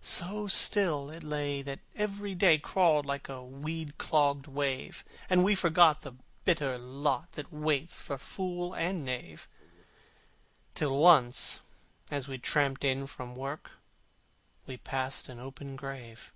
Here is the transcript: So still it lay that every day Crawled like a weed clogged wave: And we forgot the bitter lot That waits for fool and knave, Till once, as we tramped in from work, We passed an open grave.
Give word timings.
So 0.00 0.46
still 0.46 1.10
it 1.10 1.22
lay 1.22 1.60
that 1.60 1.80
every 1.96 2.34
day 2.34 2.56
Crawled 2.56 3.04
like 3.04 3.28
a 3.28 3.44
weed 3.44 3.98
clogged 3.98 4.46
wave: 4.46 5.04
And 5.28 5.44
we 5.44 5.54
forgot 5.54 6.00
the 6.00 6.14
bitter 6.46 6.78
lot 6.78 7.32
That 7.32 7.52
waits 7.52 8.00
for 8.00 8.16
fool 8.16 8.72
and 8.72 9.04
knave, 9.04 9.46
Till 10.74 10.96
once, 10.96 11.90
as 12.10 12.26
we 12.26 12.38
tramped 12.38 12.84
in 12.84 13.06
from 13.06 13.36
work, 13.36 13.72
We 14.66 14.78
passed 14.78 15.28
an 15.28 15.38
open 15.38 15.76
grave. 15.76 16.32